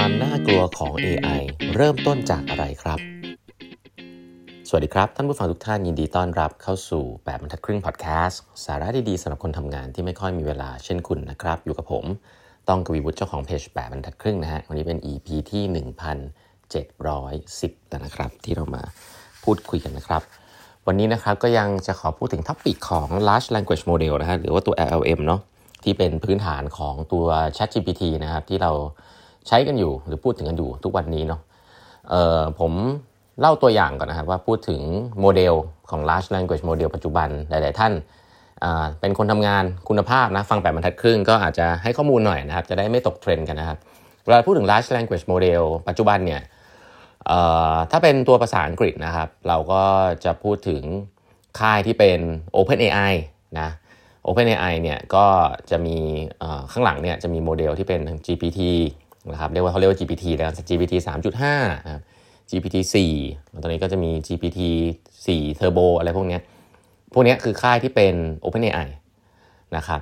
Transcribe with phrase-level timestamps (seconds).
[0.00, 1.42] ความน่ากลัวของ AI
[1.76, 2.98] เริ่มต้นจากอะไรครับ
[4.68, 12.04] สวัสดีครับ ท่านผู้ฟังทุกท่านยินดีต้อนรับเข้าสู่ แบบบรรทัดครึ่งพอดแคสต์สาระดีๆสำหรับคนทำงานที่ไม่ค่อยมีเวลาเช่นคุณนะครับ อยู่กับผม
[12.68, 15.62] ต้องกวีวุฒิเจ้าของเพจแบบบรรทัดครึ่งนะฮะวันนี้เป็น EP ที่
[16.22, 17.02] 1710
[17.88, 18.82] แล้วนะครับ ที่เรามา
[19.44, 20.22] พูดคุยกันนะครับ
[20.86, 25.40] วันนี้นะครับก็ยังจะขอพูดถึงท็อปิกของ large language model นะฮะหรือว่าตัว LLM เนาะ
[25.84, 28.72] ที่เป็นพื้นฐานของตัว ChatGPT นะครับที่เรา
[29.48, 31.40] ใช้กันอยู่หรือพูดถึงกันอยู่ทุกวันนี้เนาะ
[32.10, 32.72] เอ่อผม
[33.40, 34.80] เล่าตัวอย่างก่อนนะครับว่าพูดถึง
[35.20, 35.54] โมเดล
[35.90, 37.92] ของ large language model ปัจจุบันหลาย ๆ ท่าน
[39.00, 43.78] เป็นคนทำงานคุณภาพนะฟังแปดบรรทัดครึ่งก็อาจจะให้ข้อมูลหน่อยนะครับ จะได้ไม่ตกเทรนด์กันนะครับ
[44.24, 46.42] เวลาพูดถึง large language model ปัจจุบันเนี่ย
[47.90, 49.82] ถ้าเป็นตัวภาษาอังกฤษนะครับ เราก็
[50.24, 50.82] จะพูดถึง
[51.58, 52.18] ค่ายที่เป็น
[52.56, 53.14] OpenAI
[53.60, 53.68] นะ
[54.26, 55.26] OpenAI เนี่ยก็
[55.70, 55.96] จะมี
[56.72, 58.60] ข้างหลังเนี่ยจะมีโมเดลที่เป็น GPT
[59.32, 62.02] นะครับเรียกว่าเขาเรียกว่า GPT แล้ว GPT 3.5นะครับ
[62.50, 62.76] GPT
[63.20, 64.60] 4ตอนนี้ก็จะมี GPT
[65.24, 66.38] 4 Turbo อะไรพวกนี้
[67.12, 68.88] พวกนี้คือค่ายที่เป็น OpenAI
[69.76, 70.00] นะครับ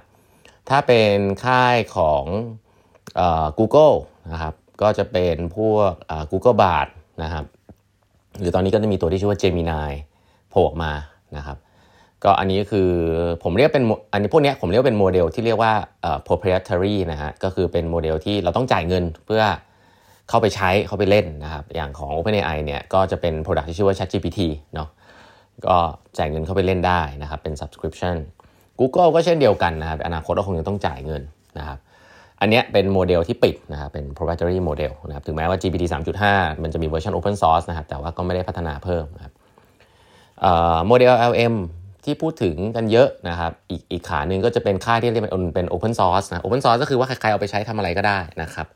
[0.69, 2.25] ถ้าเป็นค่ายของ
[3.59, 3.97] Google
[4.33, 5.93] นะครับก็จะเป็นพวก
[6.31, 6.89] Google Bard
[7.23, 7.45] นะครับ
[8.41, 9.91] หรือตอนนี้ก็จะมีตัวที่ชื่อว่า Gemini
[10.51, 10.93] โผล่มา
[11.37, 11.57] นะครับ
[12.25, 12.89] ก็อันนี้คือ
[13.43, 15.73] ผมเรียกเป็นอันนี้พวกนี้ผมเรียกเป็นโมเดลที่เรียกว่า
[16.27, 19.43] proprietary นะฮะก็คือเป็นโมเดลที่เราต้องจ่ายเงินเพื่อ
[20.29, 24.41] เข้าไปใช้เข้าไปเล่นนะครับอย่างของ OpenAI เนี่ยก็จะเป็น product ที่ชื่อว่า ChatGPT
[24.75, 24.89] เนาะ
[25.67, 25.77] ก็
[26.19, 28.17] จ่ายเงินเข้าไปเล่นได้นะครับเป็น subscription
[28.81, 31.23] Google ก็เช่นเดียวกันนะครับอนาคตก็คงจะต้องจ่ายเงิน
[31.59, 31.79] นะครับ
[32.41, 35.85] อันนี้เป็นโมเดลที่ปิดนะครับเป็น proprietary model นะครับถึงแม้ว่า GPT
[36.25, 39.33] 3.5 มันจะมีเวอร์ชัน open source นะครับแต่ว่าก็ไม่ได้พัฒนาเพิ่มนะครับ
[40.87, 41.55] โมเดล LM
[42.05, 48.67] ที่พูดถึงกันเยอะนะครับ อีกอีกขาหนึ่งก็จะเป็นค่ายที่เรียกเป็นเป็น open source นะ open source ก็คือว่าใครๆเอาไปใช้ทำอะไรก็ได้นะครับ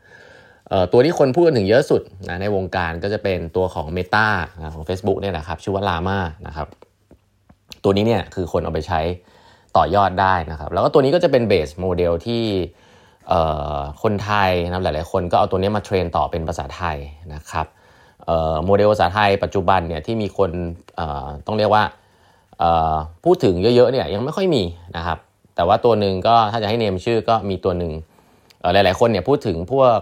[0.92, 4.28] ตัวที่คนพูดกันถึงเยอะสุดนะในวงการก็จะเป็นตัวของ Meta
[4.58, 6.68] นะของ Facebook เนี่ยนะครับชื่อว่า Llama นะครับ
[7.84, 9.00] ตัวนี้เนี่ยคือคนเอาไปใช้
[9.76, 12.44] ต่อยอดได้นะครับ แล้วก็ตัวนี้ก็จะเป็นเบสโมเดลที่
[14.02, 16.96] คนไทยนะหลายๆ คนก็เอาตัวนี้มาเทรนต่อเป็นภาษาไทย
[17.34, 17.66] นะครับ
[18.64, 20.50] โมเดลภาษาไทยปัจจุบันเนี่ยที่มีคน
[21.46, 21.84] ต้องเรียกว่า
[23.24, 24.62] พูดถึงเยอะๆเนี่ยยังไม่ค่อยมี
[24.96, 25.18] นะครับ
[25.56, 27.92] แต่ว่าตัวหนึ่งก็ถ้าจะให้เนมชื่อก็มีตัวหนึ่ง
[28.72, 29.98] หลายๆคนเนี่ยพูดถึงพวก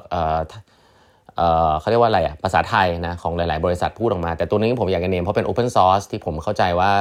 [1.81, 6.93] เขาเรียกว่าอะไรอะภาษาไทยนะของหลาย ๆ บริษัทพูดออกมา แต่ตัวนี้ผมอยากจะเนมเพราะเป็น Open Source ที่ผมเข้าใจว่า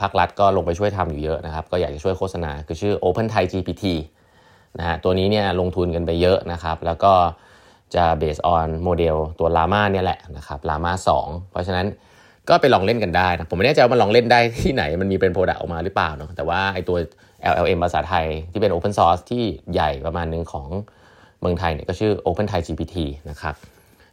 [0.00, 3.84] ภาครัฐก็ลงไปช่วยทำอยู่เยอะนะครับ ก็อยากจะช่วยโฆษณา คือชื่อ Open Thai GPT
[4.78, 7.12] นะฮะตัวนี้เนี่ยลงทุนกันไปเยอะนะครับ แล้วก็
[7.94, 11.86] จะ based on โมเดลตัว Llama เนี่ยแหละนะครับ Llama 2 เพราะฉะนั้น
[12.48, 16.96] ก็ไปลองเล่นกันได้นะผมไม่แน่ใจว่ามันลองเล่นได้ที่ไหนมันมีเป็น product ออกมาหรือเปล่าเนาะแต่ว่าไอตัว
[17.52, 20.66] LLM ภาษาไทยที่เป็น Open Source ที่ใหญ่ประมาณนึงของ
[21.40, 22.96] เมืองไทยเนี่ยก็ชื่อ Open Thai GPT
[23.30, 23.54] นะครับ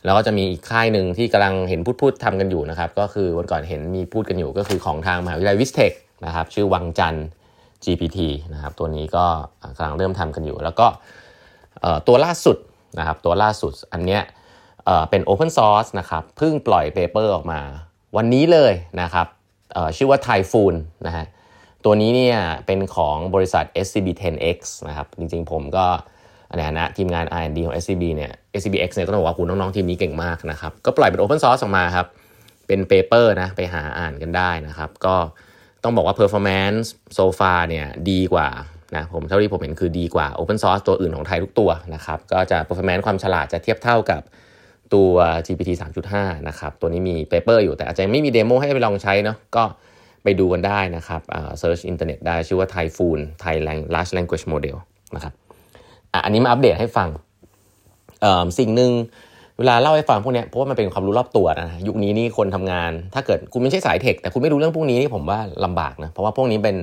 [0.06, 5.92] แล้วก็จะมีอีกค่ายหนึ่งที่กำลังเห็นพูดพูดทำกันอยู่นะครับ ก็คือวันก่อนเห็นมีพูดกันอยู่ก็คือของทางมหาวิทยาลัย VISTEC
[6.26, 7.28] นะครับชื่อวังจันทร์
[7.84, 8.20] GPT
[8.54, 9.26] นะครับตัวนี้ก็
[9.78, 10.88] กำลังเริ่มทำกันอยู่ แล้วก็
[12.08, 12.58] ตัวล่าสุด
[13.00, 14.22] นะครับตัวล่าสุดอันเนี้ย
[15.10, 17.62] เป็น Open Source นะครับเพิ่งปล่อยเปเปอร์ออกมา
[18.16, 19.28] วันนี้เลยนะครับ
[19.98, 20.76] ชื่อว่า Typhoon
[21.08, 21.26] นะฮะ
[21.86, 25.86] ตัวนี้เนี่ยเป็นของบริษัท SCB 10X นะครับจริงๆผมก็
[26.58, 32.08] ในฐานะทีมงาน R&D ของ SCB เนี่ย SCBX เนี่ยก็ต้องบอกว่าคุณน้องๆทีมนี้เก่งมากนะครับก็ปล่อยเป็น Open Source ออกมาครับ
[32.68, 35.16] เป็น paper นะไปหาอ่านกันได้นะครับ ก็
[35.84, 36.88] ต้องบอกว่า performance
[37.18, 38.48] so far เนี่ยดีกว่า
[38.96, 44.22] นะผมเท่าที่ผมเห็นคือดีกว่า Open Source ตัวอื่นของไทยทุกตัวนะครับก็จะ performance ความฉลาดจะเทียบเท่ากับ
[44.94, 45.12] ตัว
[45.46, 45.72] GPT
[46.10, 49.64] 3.5 นะครับ ตัวนี้มี paper อยู่แต่อาจจะไม่มี demo ให้ไปลองใช้เนาะก็
[50.24, 51.22] ไปดูกันได้นะครับ
[51.60, 53.56] search อินเทอร์เน็ตได้ชื่อว่า Typhoon Thai
[53.94, 54.76] Large Language Model
[55.16, 55.34] นะครับ
[56.26, 57.10] อันนี้มาอัปเดตให้ฟัง
[58.60, 58.92] สิ่งหนึ่ง
[59.60, 66.78] เวลาเล่าให้ฟังพวกนี้เพราะว่ามันเป็นความรู้รอบตัวนะยุคนี้นี่คนทำงาน ถ้าเกิดคุณไม่ใช่สาย tech แต่คุณไม่รู้เรื่องพวกนี้นี่ผมว่าลำบากนะเพราะว่าพวกนี้เป็น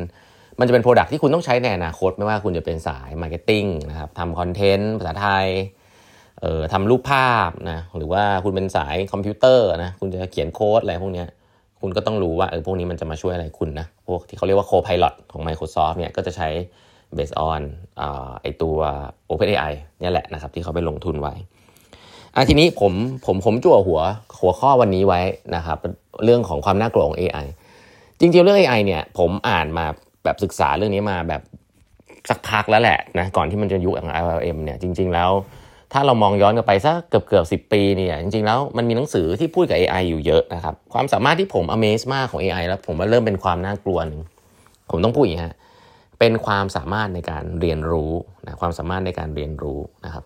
[0.59, 5.47] มันจะเป็น product ที่คุณต้องใช้ในอนาคต ไม่ว่าคุณจะเป็นสาย marketing นะครับทำ content ภาษาไทย
[6.43, 11.25] เอ่อทำรูปภาพนะหรือว่าคุณเป็นสายคอมพิวเตอร์นะคุณจะเขียนโค้ดอะไรพวกนี้
[11.81, 16.49] คุณก็ต้องรู้ว่าเออพวกนี้มันจะมาช่วยอะไรคุณนะพวกที่เขาเรียกว่า Co-Pilot ของ Microsoft เนี่ยก็จะใช้
[17.17, 17.63] based on
[18.01, 18.03] อ
[18.43, 18.77] ไอตัว
[19.31, 21.35] OpenAI เนี่ยแหละนะครับที่เขาไปลงทุนไว้
[22.35, 22.93] อะทีนี้ผม
[23.27, 24.01] ผมผมจั่วหัว
[24.41, 25.21] หัวข้อวันนี้ไว้
[25.57, 25.79] นะครับ
[26.25, 27.47] เรื่องของความน่ากลัวของ AI
[28.21, 29.87] จริงๆเรื่อง AI เนี่ยผมอ่านมา
[30.25, 31.43] แบบศึกษาเรื่องนี้มาแบบ
[32.31, 35.31] สักพักแล้วแหละนะก่อนที่มันจะยุคของ LLM เนี่ยจริง ๆ แล้ว
[35.93, 44.21] ถ้าเรามองย้อนกลับไปสักเกือบเกือบสิปีเนี่ยจริงๆแล้วมันมีหนังสือที่พูดกับ AI อยู่เยอะนะครับความสามารถที่ผม amaze มากของ AI แล้วผมว่าเริ่มเป็นความน่ากลัวหนึ่ง
[44.91, 45.55] ผมต้องพูดอย่างนี้ฮะ
[46.19, 48.13] เป็นความสามารถในการเรียนรู้
[48.47, 50.25] นะความสามารถในการเรียนรู้นะครับ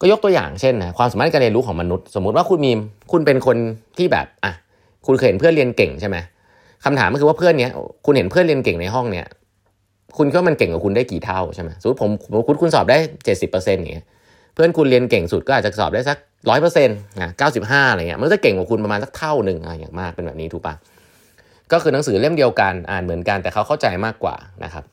[0.00, 2.72] ก็ยกตัวอย่างเช่นนะความสามารถในการเรียนรู้ของมนุษย์ สมมุติว่าคุณมี
[3.12, 3.56] คุณเป็นคน
[3.98, 4.52] ที่แบบอะ
[5.06, 6.16] คุณเคยเห็นเพื่อนเรียนเก่งใช่ไหม
[6.84, 7.70] คำถามก็คือว่าเพื่อนเนี้ย
[8.06, 9.26] คุณเห็นเพื่อนเรียนเก่งในห้องเนี้ย
[10.18, 12.10] คุณก็มันเก่งกว่าคุณได้กี่เท่าใช่ไหมสมมติผม
[12.46, 14.06] คุณคุณสอบได้เจ็ดสิบเปอร์เซ็นต์อย่างเงี้ย
[14.58, 16.18] พื่อนคุณเรียนเก่งสุดก็อาจจะสอบได้สัก
[16.50, 20.74] ร้อยเปอร์เซ็นต์นะเก้าสิบห้าอะไรเงี้ยมันจะเก่งกว่าคุณประมาณสักเท่าหนึ่งอะไรอย่างมากเป็นแบบนี้ถูกปะ
[21.72, 24.84] ก็คือหนังสือเล่มเดียวกันอ่านเหมือนกันแต่เขาเข้าใจมากกว่านะครับ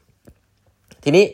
[1.03, 1.25] ทีนี้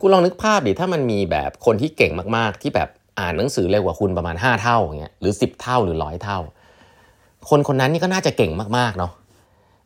[0.00, 2.88] คุณลองนึกภาพดิถ้ามันมีแบบคนที่เก่งมากๆ ที่แบบ
[3.20, 6.38] อ่านหนังสือเร็วกว่าคุณประมาณ 5 เท่าอย่างเงี้ยหรือ 10 เท่าหรือร้อยเท่า
[7.48, 9.12] คนคนนั้นนี่ก็น่าจะเก่งมากๆเนาะ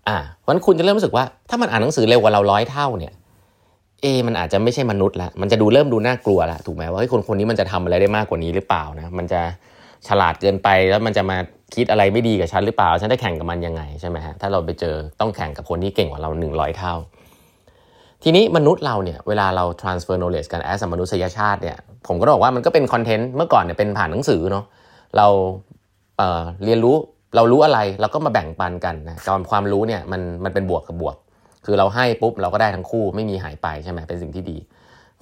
[0.08, 3.12] อ่าเพราะนั้นคุณจะเริ่มรู้สึกว่าถ้ามันอ่านหนังสือเร็วกว่าเราร้อยเท่าเนี่ย
[4.02, 9.41] เอ มันอาจจะไม่ใช่มนุษย์ละมันจะดูเริ่มดูน่ากลัวละถูกไหมว่าคนคนนี้มันจะทำอะไรได้มากกว่านี้หรือเปล่านะ มันจะ
[10.08, 11.38] ฉลาดเกินไปแล้วมันจะมา
[11.75, 16.94] คิดอะไรไม่ดีกับฉันหรือเปล่า ฉันได้แข่งกับมันยังไงใช่ไหมฮะ ถ้าเราไปเจอต้องแข่งกับคนที่เก่งกว่าเราหนึ่งร้อยเท่า
[18.23, 21.76] ทีนี้มนุษย์เราเนี่ยเวลาเรา transfer knowledge กัน as มนุษยชาติเนี่ย
[22.06, 24.64] ผมก็บอกว่ามันก็เป็นคอนเทนต์ เมื่อก่อนเนี่ยเป็นผ่านหนังสือเนาะ
[25.17, 25.26] เรา
[26.19, 26.96] เเรียนรู้
[27.37, 31.17] เรารู้อะไรเราก็มาแบ่งปันกันนะการความรู้เนี่ยมันมันเป็นบวกกับบวก
[31.65, 34.59] คือเราให้ปุ๊บเราก็ได้ทั้งคู่ไม่มีหายไปใช่ไหมเป็นสิ่งที่ดี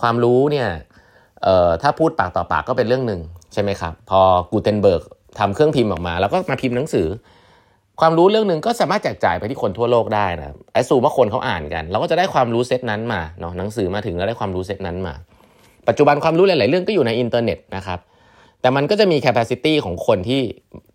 [0.01, 0.69] ความรู้เนี่ย
[1.83, 3.21] ถ้าพูดปากต่อปากก็เป็นเรื่องหนึ่ง
[3.53, 4.21] ใช่ไหมครับ พอ
[4.51, 5.03] กูเทนเบิร์ก
[5.39, 7.07] ทำเครื่องพิมพ์ออกมา แล้วก็มาพิมพ์หนังสือ
[8.01, 15.15] ความรู้เรื่องหนึ่งก็สามารถแจกจ่ายไปที่คนทั่วโลกได้นะ assume ว่าคนเขาอ่านกัน เราก็จะได้ความรู้เซตนั้นมาเนาะหนังสือมาถึงแล้วได้ความรู้เซตนั้นมา
[15.89, 17.99] ปัจจุบันความรู้หลาย ๆ เรื่องก็อยู่ในอินเทอร์เน็ตนะครับ
[18.61, 20.41] แต่มันก็จะมี capacity ของคนที่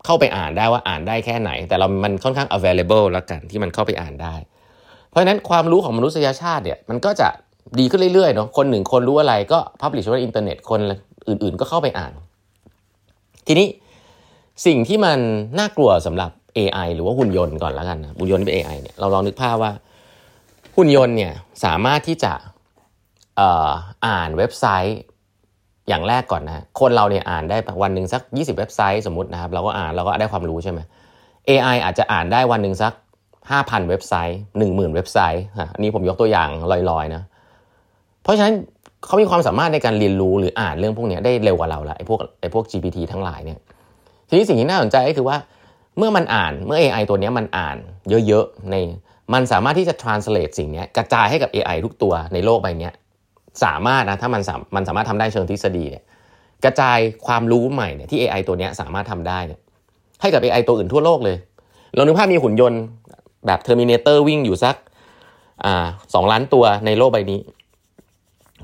[0.04, 4.34] เข้าไปอ่านได้ว่าอ่านได้แค่ไหน แต่เรามันค่อนข้าง available แล้วกันที่มันเข้าไปอ่านได้
[5.14, 7.28] เพราะฉะนั้นความรู้ของมนุษยชาติเนี่ยมันก็จะ
[7.78, 10.80] ดีขึ้นเรื่อยๆเนาะคนหนึ่งคนรู้อะไรก็ publish ไว้ในอินเทอร์เน็ตคน
[11.28, 12.12] อื่นๆ ก็เข้าไปอ่าน
[13.46, 13.66] ทีนี้
[14.66, 15.18] สิ่งที่มัน
[15.58, 19.72] น่ากลัวสำหรับ AI หรือว่าหุ่นยนต์ก่อนแล้วกันนะหุ่นยนต์เป็น AI เนี่ยเราลองนึกภาพว่า
[20.76, 21.32] หุ่นยนต์เนี่ย
[21.64, 22.32] สามารถที่จะ
[24.06, 24.98] อ่านเว็บไซต์
[25.88, 30.80] อย่างแรกก่อนนะคนเราเนี่ยอ่านได้วันหนึ่งสัก 20 เว็บไซต์สมมตินะครับ เราก็อ่านเราก็ได้ความรู้ใช่ไหม
[31.48, 32.92] AI อาจจะอ่านได้วันหนึ่งสัก
[33.50, 35.44] 5,000 เว็บไซต์ 10,000 เว็บไซต์
[35.74, 36.48] อันนี้ผมยกตัวอย่าง
[36.90, 37.22] ลอยๆนะ
[38.22, 38.54] เพราะฉะนั้น
[39.06, 43.58] เขามีความสามารถในการเรียนรู้หรืออ่านเรื่องพวกนี้ได้เร็วกว่าเราละไอ้พวกไอ้พวก GPT ทั้งหลายเนี่ย
[44.28, 45.36] ทีนี้สิ่งที่น่าสนใจก็คือว่า
[45.98, 47.76] เมื่อมันอ่านเมื่อ AI ตัวนี้มันอ่าน
[48.26, 48.76] เยอะๆใน
[49.32, 52.90] มันสามารถที่จะ translate สิ่งนี้กระจายให้กับ AI ทุกตัวในโลกใบนี้
[53.64, 54.42] สามารถนะถ้ามัน
[54.76, 56.04] มันสามารถทำได้เชิงทฤษฎีเนี่ย
[56.64, 59.60] กระจายความรู้ใหม่เนี่ยที่ AI ตัวนี้สามารถทำได้เนี่ย
[60.20, 61.36] ให้กับ AI ตัวอื่นทั่วโลกเลย
[61.94, 62.80] เรานึกภาพมีหุ่นยนต์
[63.46, 64.76] แบบ Terminator วิ่งอยู่สัก
[65.64, 65.66] อ
[66.14, 67.40] สองล้านตัวในโลกใบนี้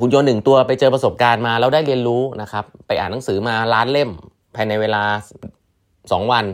[0.00, 4.10] หุ่นยนต์หนึ่งตัวไปเจอประสบการณ์มาแล้วได้เรียนรู้นะครับ ไปอ่านหนังสือมาล้านเล่ม
[4.56, 5.02] ภายในเวลา
[6.12, 6.44] สองวัน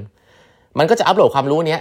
[0.78, 1.80] มันก็จะอัปโหลดความรู้เนี้ย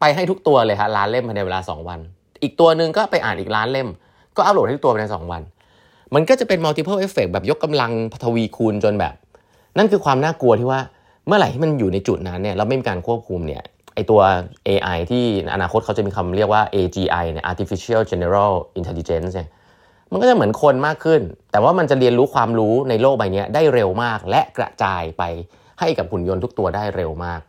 [0.00, 2.00] ไปให้ทุกตัวเลยฮะล้านเล่มภายในเวลาสองวัน
[2.42, 3.88] อีกตัวหนึ่งก็ไปอ่านอีกล้านเล่ม
[4.36, 5.42] ก็อัปโหลดให้ทุกตัวภายในสองวัน
[6.14, 7.90] มันก็จะเป็น multiple effect แบบยกกำลัง
[8.24, 9.14] ทวีคูณจนแบบ
[9.78, 10.80] นั่นคือความน่ากลัวที่ว่า
[11.26, 13.62] เมื่อไหร่ที่มันอยู่ในจุดนั้นเนี่ยเราไม่มีการควบคุมเนี่ย
[13.94, 14.20] ไอตัว
[14.68, 15.24] AI ที่
[15.54, 19.48] อนาคตเขาจะมีคำเรียกว่า AGI เนี่ย artificial general intelligence เนี่ย
[20.10, 21.20] มันก็จะเหมือนคนมากขึ้น
[21.52, 25.22] แต่ว่ามันจะเรียนรู้ความรู้ในโลกใบนี้ได้เร็วมาก และกระจายไป
[25.80, 27.40] ให้กับหุ่นยนต์ทุกตัวได้เร็วมาก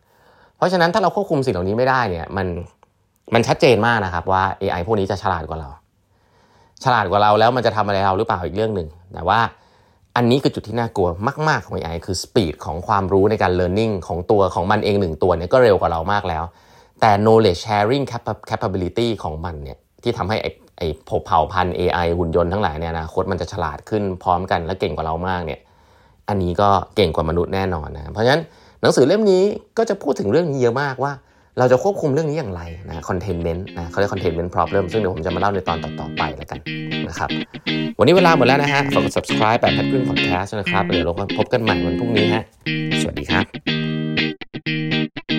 [0.58, 2.48] เพราะฉะนั้นถ้าเราควบคุมสิ่งเหล่านี้ไม่ได้เนี่ยมัน
[3.34, 5.70] มันชัดเจนมากนะครับว่า AI พวกนี้จะฉลาดกว่าเรา
[6.84, 9.40] ฉลาดกว่าเราแล้วมันจะทำอะไรเราหรือเปล่าอีกเรื่องหนึ่งแต่ว่า
[10.16, 11.10] อันนี้คือจุดที่น่ากลัว
[11.50, 16.44] มาก ๆ ของ AI คือสปีดของความรู้ในการ learning ของตัวของมันเองหนึ่งตัวเนี่ยก็เร็วกว่าเรามากแล้ว
[17.02, 18.06] แต่ knowledge sharing
[18.50, 20.88] capability ของมันเนี่ยที่ทำให้ไอ้ไอ้
[21.26, 25.60] เผ่าพันธุ์ AI หุ่นยนต์ทั้งหลายเนี่ยนะคตมันจะฉลาดขึ้นพร้อมกันและเก่งกว่าเรามากเนี่ย
[26.30, 28.42] อันนี้ก็เก่งกว่า มนุษย์แน่นอนนะเพราะฉะนั้น
[28.82, 29.44] หนังสือเล่มนี้
[29.78, 31.12] ก็จะพูดถึงเรื่องนี้เยอะมากว่า
[31.60, 36.60] เราจะควบคุมเรื่องนี้อย่างไรนะคอนเทนเมนต์นะเขาเรียกคอนเทนเมนต์ problem ซึ่งเดี๋ยวผมจะมาเล่าในตอนต่อๆไปแล้วกัน
[37.08, 37.30] นะครับ
[38.00, 42.44] วันนี้เวลาหมดแล้วนะฮะฝากกด subscribe แปดพันครึ่ง podcast นะครับเดี๋ยวเราพบกันใหม่วันพรุ่งนี้ฮะ
[43.02, 45.35] สวัสดีครับ